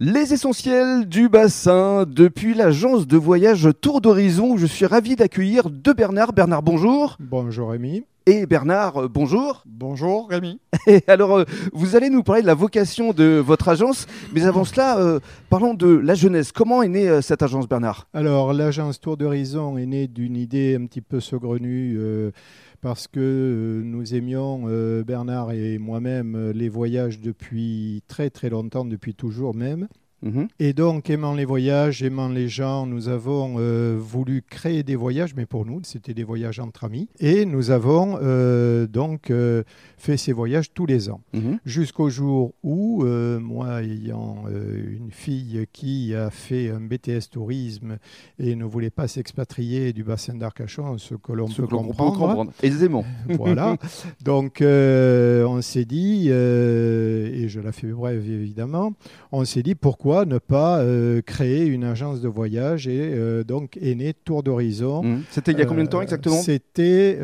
Les 0.00 0.32
essentiels 0.32 1.08
du 1.08 1.28
bassin 1.28 2.04
depuis 2.04 2.52
l'agence 2.52 3.06
de 3.06 3.16
voyage 3.16 3.68
Tour 3.80 4.00
d'Horizon 4.00 4.56
je 4.56 4.66
suis 4.66 4.86
ravi 4.86 5.14
d'accueillir 5.14 5.70
deux 5.70 5.94
Bernard. 5.94 6.32
Bernard, 6.32 6.64
bonjour. 6.64 7.16
Bonjour 7.20 7.70
Rémi. 7.70 8.04
Et 8.26 8.46
Bernard, 8.46 8.96
euh, 8.96 9.08
bonjour. 9.08 9.62
Bonjour 9.66 10.30
Rémi. 10.30 10.58
Et 10.86 11.02
alors, 11.08 11.36
euh, 11.36 11.44
vous 11.74 11.94
allez 11.94 12.08
nous 12.08 12.22
parler 12.22 12.40
de 12.40 12.46
la 12.46 12.54
vocation 12.54 13.12
de 13.12 13.36
votre 13.44 13.68
agence, 13.68 14.06
mais 14.32 14.46
avant 14.46 14.64
cela, 14.64 14.98
euh, 14.98 15.20
parlons 15.50 15.74
de 15.74 15.88
la 15.88 16.14
jeunesse. 16.14 16.50
Comment 16.50 16.82
est 16.82 16.88
née 16.88 17.06
euh, 17.06 17.20
cette 17.20 17.42
agence, 17.42 17.68
Bernard? 17.68 18.08
Alors 18.14 18.54
l'agence 18.54 18.98
Tour 18.98 19.18
d'Horizon 19.18 19.76
est 19.76 19.84
née 19.84 20.08
d'une 20.08 20.38
idée 20.38 20.74
un 20.74 20.86
petit 20.86 21.02
peu 21.02 21.20
saugrenue 21.20 22.00
parce 22.80 23.08
que 23.08 23.82
nous 23.84 24.14
aimions, 24.14 24.64
Bernard 25.06 25.52
et 25.52 25.76
moi-même, 25.76 26.50
les 26.52 26.70
voyages 26.70 27.20
depuis 27.20 28.02
très 28.08 28.30
très 28.30 28.48
longtemps, 28.48 28.86
depuis 28.86 29.14
toujours 29.14 29.54
même. 29.54 29.86
Mhm. 30.24 30.48
Et 30.58 30.72
donc, 30.72 31.10
aimant 31.10 31.34
les 31.34 31.44
voyages, 31.44 32.02
aimant 32.02 32.28
les 32.28 32.48
gens, 32.48 32.86
nous 32.86 33.08
avons 33.08 33.56
euh, 33.58 33.96
voulu 33.98 34.42
créer 34.42 34.82
des 34.82 34.96
voyages, 34.96 35.34
mais 35.36 35.44
pour 35.44 35.66
nous, 35.66 35.80
c'était 35.84 36.14
des 36.14 36.24
voyages 36.24 36.60
entre 36.60 36.84
amis. 36.84 37.08
Et 37.20 37.44
nous 37.44 37.70
avons 37.70 38.18
euh, 38.22 38.86
donc 38.86 39.30
euh, 39.30 39.62
fait 39.98 40.16
ces 40.16 40.32
voyages 40.32 40.72
tous 40.72 40.86
les 40.86 41.10
ans. 41.10 41.20
Mhm. 41.34 41.58
Jusqu'au 41.66 42.08
jour 42.08 42.54
où, 42.62 43.04
moi 43.04 43.82
ayant 43.82 44.44
une 44.48 45.10
fille 45.10 45.66
qui 45.72 46.14
a 46.14 46.30
fait 46.30 46.70
un 46.70 46.80
BTS 46.80 47.30
tourisme 47.30 47.98
et 48.38 48.54
ne 48.54 48.64
voulait 48.64 48.90
pas 48.90 49.08
s'expatrier 49.08 49.92
du 49.92 50.04
bassin 50.04 50.34
d'Arcachon, 50.34 50.96
ce 50.98 51.14
que 51.14 51.32
l'on 51.32 51.48
peut 51.48 51.66
comprendre, 51.66 52.50
aisément. 52.62 53.04
voilà. 53.28 53.76
Donc, 54.22 54.62
on 54.62 55.60
s'est 55.60 55.84
dit, 55.84 56.28
et 56.28 57.48
je 57.48 57.60
la 57.60 57.72
fais 57.72 57.88
brève 57.88 58.30
évidemment, 58.30 58.94
on 59.32 59.44
s'est 59.44 59.62
dit 59.62 59.74
pourquoi 59.74 60.13
ne 60.24 60.38
pas 60.38 60.78
euh, 60.78 61.20
créer 61.22 61.66
une 61.66 61.82
agence 61.82 62.20
de 62.20 62.28
voyage 62.28 62.86
et 62.86 63.00
euh, 63.00 63.42
donc 63.42 63.76
est 63.80 63.94
né 63.96 64.14
Tour 64.24 64.42
d'Horizon. 64.44 65.02
Mhm. 65.02 65.22
C'était 65.30 65.52
il 65.52 65.58
y 65.58 65.62
a 65.62 65.66
combien 65.66 65.84
de 65.84 65.88
temps 65.88 65.98
Euh, 65.98 66.02
exactement? 66.02 66.40
C'était, 66.40 67.18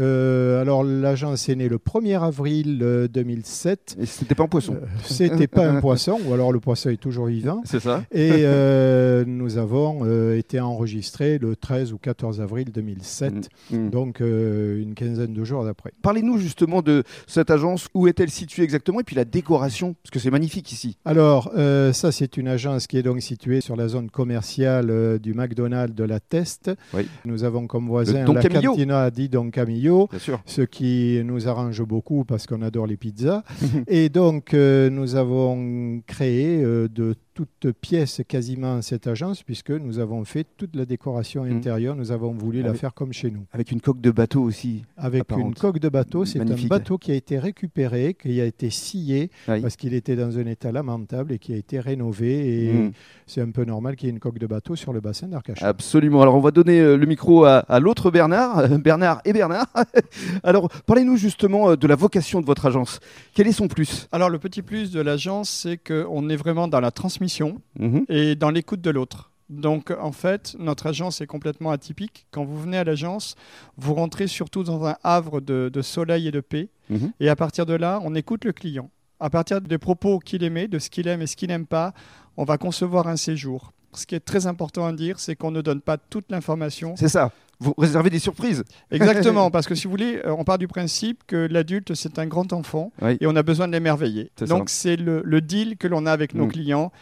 alors 0.60 0.82
l'agence 0.82 1.48
est 1.48 1.54
née 1.54 1.68
le 1.68 1.78
1er 1.78 2.20
avril 2.20 2.80
euh, 2.82 3.06
2007. 3.08 3.96
Et 4.00 4.06
c'était 4.06 4.34
pas 4.34 4.44
un 4.44 4.48
poisson. 4.48 4.76
C'était 5.04 5.46
pas 5.46 5.68
un 5.68 5.80
poisson, 5.80 6.18
ou 6.26 6.34
alors 6.34 6.52
le 6.52 6.58
poisson 6.60 6.90
est 6.90 6.96
toujours 7.00 7.26
vivant. 7.26 7.62
C'est 7.64 7.80
ça 7.80 8.02
Et 8.12 8.44
nous 9.26 9.58
avons 9.58 10.32
été 10.34 10.58
enregistrés 10.60 11.38
le 11.38 11.54
13 11.56 11.92
ou 11.92 11.98
14 11.98 12.40
avril 12.40 12.72
2007, 12.72 13.48
Mhm. 13.70 13.90
donc 13.90 14.20
euh, 14.20 14.80
une 14.82 14.94
quinzaine 14.94 15.32
de 15.34 15.44
jours 15.44 15.64
d'après. 15.64 15.92
Parlez-nous 16.02 16.38
justement 16.38 16.82
de 16.82 17.04
cette 17.26 17.50
agence. 17.50 17.88
Où 17.94 18.08
est-elle 18.08 18.30
située 18.30 18.62
exactement? 18.64 19.00
Et 19.00 19.04
puis 19.04 19.16
la 19.16 19.24
décoration, 19.24 19.94
parce 20.02 20.10
que 20.10 20.18
c'est 20.18 20.30
magnifique 20.30 20.72
ici. 20.72 20.96
Alors, 21.04 21.52
ça, 21.92 22.12
c'est 22.12 22.36
une 22.36 22.48
agence 22.48 22.69
qui 22.78 22.98
est 22.98 23.02
donc 23.02 23.20
située 23.20 23.60
sur 23.60 23.76
la 23.76 23.88
zone 23.88 24.10
commerciale 24.10 24.90
euh, 24.90 25.18
du 25.18 25.34
McDonald's 25.34 25.94
de 25.94 26.04
la 26.04 26.20
Teste. 26.20 26.70
Oui. 26.94 27.08
Nous 27.24 27.44
avons 27.44 27.66
comme 27.66 27.86
voisin 27.88 28.24
la 28.32 28.40
Camillo. 28.40 28.72
cantina 28.72 29.10
di 29.10 29.28
Don 29.28 29.50
Camillo. 29.50 30.08
Bien 30.10 30.18
sûr. 30.18 30.40
ce 30.46 30.62
qui 30.62 31.20
nous 31.24 31.48
arrange 31.48 31.82
beaucoup 31.82 32.24
parce 32.24 32.46
qu'on 32.46 32.62
adore 32.62 32.86
les 32.86 32.96
pizzas. 32.96 33.42
et 33.86 34.08
donc, 34.08 34.54
euh, 34.54 34.90
nous 34.90 35.16
avons 35.16 36.00
créé 36.06 36.62
euh, 36.62 36.88
de 36.88 37.14
toutes 37.46 37.72
pièces 37.72 38.20
quasiment 38.28 38.82
cette 38.82 39.06
agence, 39.06 39.42
puisque 39.42 39.70
nous 39.70 39.98
avons 39.98 40.24
fait 40.24 40.46
toute 40.56 40.76
la 40.76 40.84
décoration 40.84 41.44
Mhm. 41.44 41.56
intérieure. 41.56 41.96
Nous 41.96 42.12
avons 42.12 42.32
voulu 42.32 42.60
la 42.62 42.74
faire 42.74 42.92
comme 42.92 43.12
chez 43.12 43.30
nous. 43.30 43.44
Avec 43.52 43.70
une 43.70 43.80
coque 43.80 44.00
de 44.00 44.10
bateau 44.10 44.42
aussi. 44.42 44.84
Avec 44.96 45.22
apparente. 45.22 45.46
une 45.46 45.54
coque 45.54 45.78
de 45.78 45.88
bateau, 45.88 46.24
c'est 46.24 46.40
un 46.40 46.66
bateau 46.68 46.98
qui 46.98 47.12
a 47.12 47.14
été 47.14 47.38
récupéré, 47.38 48.14
qui 48.20 48.40
a 48.40 48.44
été 48.44 48.68
scié, 48.70 49.30
Oui. 49.48 49.60
parce 49.62 49.76
qu'il 49.76 49.94
était 49.94 50.16
dans 50.16 50.38
un 50.38 50.46
état 50.46 50.72
lamentable 50.72 51.32
et 51.32 51.38
qui 51.38 51.52
a 51.52 51.56
été 51.56 51.80
rénové. 51.80 52.64
Et 52.68 52.72
Mhm. 52.72 52.92
c'est 53.26 53.40
un 53.40 53.50
peu 53.50 53.64
normal 53.64 53.96
qu'il 53.96 54.08
y 54.08 54.10
ait 54.10 54.12
une 54.12 54.20
coque 54.20 54.38
de 54.38 54.46
bateau 54.46 54.76
sur 54.76 54.92
le 54.92 55.00
bassin 55.00 55.28
d'Arcachon. 55.28 55.64
Absolument. 55.64 56.20
Alors, 56.22 56.34
on 56.34 56.40
va 56.40 56.50
donner 56.50 56.80
euh, 56.80 56.96
le 56.96 57.06
micro 57.06 57.44
à, 57.44 57.58
à 57.58 57.80
l'autre 57.80 58.10
Bernard, 58.10 58.58
euh, 58.58 58.78
Bernard 58.78 59.20
et 59.24 59.32
Bernard. 59.32 59.66
Alors, 60.42 60.68
parlez-nous 60.86 61.16
justement 61.16 61.70
euh, 61.70 61.76
de 61.76 61.86
la 61.86 61.96
vocation 61.96 62.40
de 62.40 62.46
votre 62.46 62.66
agence. 62.66 63.00
Quel 63.34 63.46
est 63.46 63.52
son 63.52 63.68
plus? 63.68 64.08
Alors 64.12 64.28
le 64.30 64.38
petit 64.38 64.62
plus 64.62 64.90
de 64.90 65.00
l'agence, 65.00 65.48
c'est 65.48 65.76
qu'on 65.78 66.28
est 66.28 66.36
vraiment 66.36 66.68
dans 66.68 66.80
la 66.80 66.90
transmission 66.90 67.29
Mhm. 67.78 68.04
et 68.08 68.34
dans 68.34 68.50
l'écoute 68.50 68.80
de 68.80 68.90
l'autre. 68.90 69.30
Donc 69.48 69.90
en 69.90 70.12
fait, 70.12 70.54
notre 70.58 70.86
agence 70.86 71.20
est 71.20 71.26
complètement 71.26 71.70
atypique. 71.72 72.26
Quand 72.30 72.44
vous 72.44 72.60
venez 72.60 72.76
à 72.76 72.84
l'agence, 72.84 73.34
vous 73.76 73.94
rentrez 73.94 74.28
surtout 74.28 74.62
dans 74.62 74.84
un 74.86 74.96
havre 75.02 75.40
de, 75.40 75.70
de 75.72 75.82
soleil 75.82 76.28
et 76.28 76.30
de 76.30 76.40
paix. 76.40 76.68
Mhm. 76.88 77.12
Et 77.18 77.28
à 77.28 77.34
partir 77.36 77.66
de 77.66 77.74
là, 77.74 78.00
on 78.04 78.14
écoute 78.14 78.44
le 78.44 78.52
client. 78.52 78.90
À 79.18 79.28
partir 79.28 79.60
des 79.60 79.78
propos 79.78 80.18
qu'il 80.18 80.44
aimait, 80.44 80.68
de 80.68 80.78
ce 80.78 80.88
qu'il 80.88 81.08
aime 81.08 81.20
et 81.20 81.26
ce 81.26 81.36
qu'il 81.36 81.48
n'aime 81.48 81.66
pas, 81.66 81.92
on 82.36 82.44
va 82.44 82.58
concevoir 82.58 83.08
un 83.08 83.16
séjour. 83.16 83.72
Ce 83.92 84.06
qui 84.06 84.14
est 84.14 84.20
très 84.20 84.46
important 84.46 84.86
à 84.86 84.92
dire, 84.92 85.18
c'est 85.18 85.34
qu'on 85.36 85.50
ne 85.50 85.60
donne 85.62 85.80
pas 85.80 85.96
toute 85.98 86.30
l'information. 86.30 86.94
C'est 86.96 87.08
ça. 87.08 87.32
Vous 87.58 87.74
réservez 87.76 88.08
des 88.08 88.18
surprises. 88.20 88.64
Exactement, 88.90 89.50
parce 89.52 89.66
que 89.66 89.74
si 89.74 89.84
vous 89.84 89.90
voulez, 89.90 90.20
euh, 90.24 90.34
on 90.38 90.44
part 90.44 90.58
du 90.58 90.66
principe 90.68 91.24
que 91.26 91.36
l'adulte, 91.50 91.94
c'est 91.94 92.18
un 92.18 92.26
grand 92.26 92.52
enfant 92.52 92.92
Oui. 93.02 93.18
et 93.20 93.26
on 93.26 93.36
a 93.36 93.42
besoin 93.42 93.66
de 93.68 93.72
l'émerveiller. 93.72 94.30
Donc 94.48 94.70
c'est 94.70 94.96
le, 94.96 95.22
le 95.24 95.40
deal 95.40 95.76
que 95.76 95.86
l'on 95.88 96.06
a 96.06 96.12
avec 96.12 96.34
nos 96.34 96.46
Mm. 96.46 96.52
clients. 96.52 96.92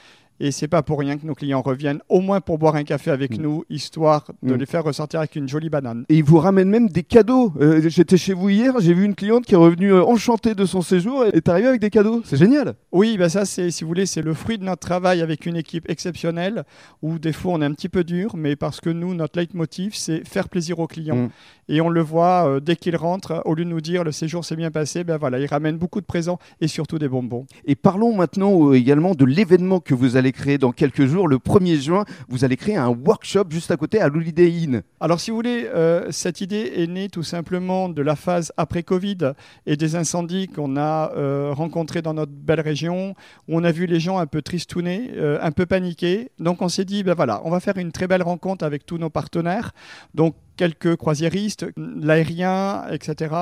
Et 0.40 0.50
c'est 0.52 0.68
pas 0.68 0.82
pour 0.82 0.98
rien 1.00 1.16
que 1.18 1.26
nos 1.26 1.34
clients 1.34 1.62
reviennent, 1.62 2.00
au 2.08 2.20
moins 2.20 2.40
pour 2.40 2.58
boire 2.58 2.76
un 2.76 2.84
café 2.84 3.10
avec 3.10 3.38
Mm. 3.38 3.42
nous, 3.42 3.64
histoire 3.70 4.24
de 4.42 4.54
Mm. 4.54 4.56
les 4.58 4.66
faire 4.66 4.84
ressortir 4.84 5.18
avec 5.20 5.34
une 5.36 5.48
jolie 5.48 5.68
banane. 5.70 6.04
Et 6.08 6.16
ils 6.18 6.24
vous 6.24 6.38
ramènent 6.38 6.68
même 6.70 6.88
des 6.88 7.02
cadeaux. 7.02 7.52
Euh, 7.60 7.88
J'étais 7.88 8.16
chez 8.16 8.34
vous 8.34 8.48
hier, 8.48 8.74
j'ai 8.80 8.94
vu 8.94 9.04
une 9.04 9.14
cliente 9.14 9.44
qui 9.46 9.54
est 9.54 9.56
revenue 9.58 9.92
euh, 9.92 10.04
enchantée 10.04 10.54
de 10.54 10.64
son 10.64 10.82
séjour 10.82 11.24
et 11.26 11.30
est 11.36 11.48
arrivée 11.48 11.68
avec 11.68 11.80
des 11.80 11.90
cadeaux. 11.90 12.22
C'est 12.24 12.36
génial. 12.36 12.74
Oui, 12.92 13.16
bah 13.18 13.28
ça, 13.28 13.44
c'est, 13.44 13.70
si 13.70 13.82
vous 13.84 13.88
voulez, 13.88 14.06
c'est 14.06 14.22
le 14.22 14.34
fruit 14.34 14.58
de 14.58 14.64
notre 14.64 14.80
travail 14.86 15.22
avec 15.22 15.44
une 15.46 15.56
équipe 15.56 15.88
exceptionnelle, 15.90 16.64
où 17.02 17.18
des 17.18 17.32
fois 17.32 17.52
on 17.54 17.62
est 17.62 17.64
un 17.64 17.72
petit 17.72 17.88
peu 17.88 18.04
dur, 18.04 18.36
mais 18.36 18.54
parce 18.56 18.80
que 18.80 18.90
nous, 18.90 19.14
notre 19.14 19.38
leitmotiv, 19.38 19.94
c'est 19.94 20.26
faire 20.26 20.48
plaisir 20.48 20.78
aux 20.78 20.86
clients. 20.86 21.16
Mm. 21.16 21.30
Et 21.68 21.80
on 21.80 21.88
le 21.88 22.00
voit 22.00 22.48
euh, 22.48 22.60
dès 22.60 22.76
qu'ils 22.76 22.96
rentrent, 22.96 23.42
au 23.44 23.54
lieu 23.54 23.64
de 23.64 23.70
nous 23.70 23.80
dire 23.80 24.04
le 24.04 24.12
séjour 24.12 24.44
s'est 24.44 24.56
bien 24.56 24.70
passé, 24.70 25.04
ben 25.04 25.16
voilà, 25.16 25.38
ils 25.38 25.46
ramènent 25.46 25.78
beaucoup 25.78 26.00
de 26.00 26.06
présents 26.06 26.38
et 26.60 26.68
surtout 26.68 26.98
des 26.98 27.08
bonbons. 27.08 27.46
Et 27.64 27.74
parlons 27.74 28.14
maintenant 28.14 28.70
euh, 28.70 28.74
également 28.74 29.14
de 29.14 29.24
l'événement 29.24 29.80
que 29.80 29.94
vous 29.94 30.16
allez 30.16 30.32
créer 30.32 30.58
dans 30.58 30.72
quelques 30.72 31.06
jours. 31.06 31.28
Le 31.28 31.36
1er 31.36 31.80
juin, 31.80 32.04
vous 32.28 32.44
allez 32.44 32.56
créer 32.56 32.76
un 32.76 32.88
workshop 32.88 33.44
juste 33.50 33.70
à 33.70 33.76
côté 33.76 34.00
à 34.00 34.08
l'Holiday 34.08 34.50
Inn. 34.50 34.82
Alors, 35.00 35.20
si 35.20 35.30
vous 35.30 35.36
voulez, 35.36 35.68
euh, 35.74 36.10
cette 36.10 36.40
idée 36.40 36.72
est 36.76 36.86
née 36.86 37.08
tout 37.08 37.22
simplement 37.22 37.88
de 37.88 38.02
la 38.02 38.16
phase 38.16 38.52
après 38.56 38.82
Covid 38.82 39.32
et 39.66 39.76
des 39.76 39.96
incendies 39.96 40.48
qu'on 40.48 40.76
a 40.76 41.12
euh, 41.16 41.52
rencontrés 41.52 42.02
dans 42.02 42.14
notre 42.14 42.32
belle 42.32 42.60
région, 42.60 43.14
où 43.48 43.56
on 43.56 43.64
a 43.64 43.70
vu 43.70 43.86
les 43.86 44.00
gens 44.00 44.18
un 44.18 44.26
peu 44.26 44.42
tristounés, 44.42 45.12
euh, 45.16 45.38
un 45.40 45.52
peu 45.52 45.66
paniqués. 45.66 46.30
Donc, 46.38 46.62
on 46.62 46.68
s'est 46.68 46.84
dit, 46.84 47.02
ben 47.04 47.14
voilà, 47.14 47.40
on 47.44 47.50
va 47.50 47.60
faire 47.60 47.76
une 47.76 47.92
très 47.92 48.08
belle 48.08 48.22
rencontre 48.22 48.64
avec 48.64 48.86
tous 48.86 48.98
nos 48.98 49.10
partenaires. 49.10 49.72
Donc, 50.14 50.34
quelques 50.58 50.96
croisiéristes, 50.96 51.64
l'aérien, 51.76 52.84
etc. 52.90 53.34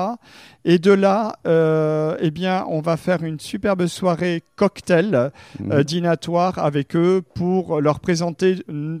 Et 0.65 0.77
de 0.79 0.91
là, 0.91 1.37
euh, 1.47 2.15
eh 2.21 2.31
bien, 2.31 2.63
on 2.69 2.79
va 2.79 2.95
faire 2.95 3.23
une 3.23 3.39
superbe 3.39 3.87
soirée 3.87 4.43
cocktail 4.55 5.31
Mhm. 5.59 5.71
euh, 5.71 5.83
dînatoire 5.83 6.59
avec 6.59 6.95
eux 6.95 7.21
pour 7.35 7.81
leur 7.81 7.99
présenter 7.99 8.49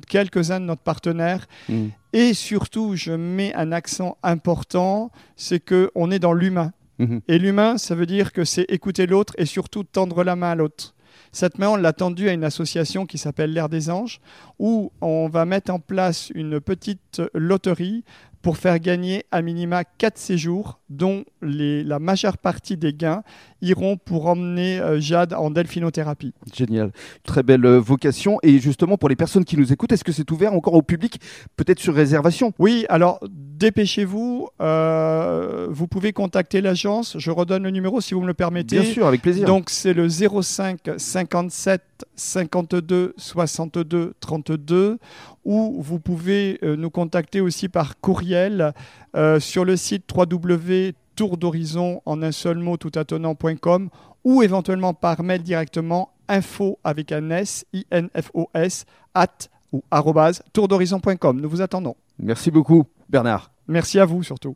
quelques-uns 0.09 0.59
de 0.59 0.65
notre 0.65 0.81
partenaires 0.81 1.45
Mhm. 1.69 1.91
et 2.13 2.33
surtout, 2.33 2.95
je 2.95 3.11
mets 3.13 3.53
un 3.55 3.71
accent 3.71 4.17
important, 4.23 5.11
c'est 5.35 5.59
que 5.59 5.91
on 5.95 6.11
est 6.11 6.19
dans 6.19 6.33
l'humain. 6.33 6.71
Mhm. 6.99 7.21
Et 7.27 7.37
l'humain, 7.37 7.77
ça 7.77 7.93
veut 7.95 8.07
dire 8.07 8.33
que 8.33 8.43
c'est 8.43 8.65
écouter 8.69 9.05
l'autre 9.05 9.33
et 9.37 9.45
surtout 9.45 9.83
tendre 9.83 10.23
la 10.23 10.35
main 10.35 10.51
à 10.51 10.55
l'autre. 10.55 10.95
Cette 11.31 11.57
main, 11.57 11.69
on 11.69 11.75
l'a 11.75 11.93
tendue 11.93 12.29
à 12.29 12.33
une 12.33 12.43
association 12.43 13.05
qui 13.05 13.17
s'appelle 13.17 13.53
l'Air 13.53 13.69
des 13.69 13.89
Anges, 13.89 14.19
où 14.59 14.91
on 15.01 15.29
va 15.29 15.45
mettre 15.45 15.71
en 15.71 15.79
place 15.79 16.31
une 16.35 16.59
petite 16.59 17.21
loterie 17.33 18.03
pour 18.41 18.57
faire 18.57 18.79
gagner 18.79 19.25
à 19.31 19.41
minima 19.41 19.83
quatre 19.83 20.17
séjours, 20.17 20.79
dont 20.89 21.23
les- 21.41 21.83
la 21.83 21.99
majeure 21.99 22.37
partie 22.37 22.77
des 22.77 22.93
gains 22.93 23.23
iront 23.61 23.97
pour 23.97 24.27
emmener 24.27 24.79
euh, 24.79 24.99
Jade 24.99 25.33
en 25.33 25.49
delphinothérapie. 25.51 26.33
Génial. 26.53 26.91
Très 27.23 27.43
belle 27.43 27.65
euh, 27.65 27.79
vocation. 27.79 28.37
Et 28.43 28.59
justement, 28.59 28.97
pour 28.97 29.09
les 29.09 29.15
personnes 29.15 29.43
qui 29.45 29.57
nous 29.57 29.73
écoutent, 29.73 29.91
est-ce 29.91 30.03
que 30.03 30.11
c'est 30.11 30.29
ouvert 30.31 30.53
encore 30.53 30.73
au 30.75 30.81
public 30.81 31.19
Peut-être 31.55 31.79
sur 31.79 31.93
réservation? 31.95 32.53
Oui, 32.59 32.85
alors 32.89 33.19
dépêchez-vous. 33.29 34.47
euh, 34.61 35.67
vous 35.69 35.87
pouvez 35.87 36.13
contacter 36.13 36.61
l'agence. 36.61 37.17
Je 37.17 37.31
redonne 37.31 37.63
le 37.63 37.71
numéro 37.71 37.99
si 38.01 38.13
vous 38.13 38.21
me 38.21 38.27
le 38.27 38.33
permettez. 38.33 38.79
Bien 38.79 38.89
sûr, 38.91 39.07
avec 39.07 39.21
plaisir. 39.21 39.45
Donc 39.45 39.69
c'est 39.69 39.93
le 39.93 40.07
05 40.09 40.79
57 40.97 41.81
52 42.15 43.13
62 43.17 44.13
32 44.19 44.97
ou 45.45 45.81
vous 45.81 45.99
pouvez 45.99 46.59
euh, 46.63 46.75
nous 46.75 46.89
contacter 46.89 47.41
aussi 47.41 47.69
par 47.69 47.99
courriel 47.99 48.73
euh, 49.17 49.39
sur 49.39 49.65
le 49.65 49.75
site 49.75 50.05
www.tourdhorizon 50.15 52.01
en 52.05 52.21
un 52.21 52.31
seul 52.31 52.59
mot 52.59 52.77
tout 52.77 52.91
attenant.com 52.95 53.89
ou 54.23 54.43
éventuellement 54.43 54.93
par 54.93 55.23
mail 55.23 55.41
directement 55.41 56.11
info 56.27 56.79
avec 56.83 57.11
un 57.11 57.29
S, 57.31 57.65
I-N-F-O-S, 57.73 58.85
at 59.13 59.49
ou 59.73 59.83
arrobase 59.91 60.43
tourdhorizon.com. 60.53 61.41
Nous 61.41 61.49
vous 61.49 61.61
attendons. 61.61 61.95
Merci 62.19 62.51
beaucoup, 62.51 62.85
Bernard. 63.09 63.51
Merci 63.67 63.99
à 63.99 64.05
vous 64.05 64.23
surtout. 64.23 64.55